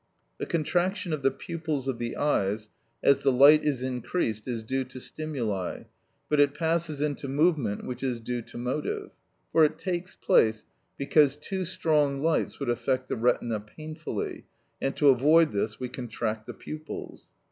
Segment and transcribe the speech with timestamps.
[0.39, 2.69] The contraction of the pupils of the eyes
[3.03, 5.83] as the light is increased is due to stimuli,
[6.27, 9.11] but it passes into movement which is due to motive;
[9.51, 10.65] for it takes place,
[10.97, 14.45] because too strong lights would affect the retina painfully,
[14.81, 17.27] and to avoid this we contract the pupils.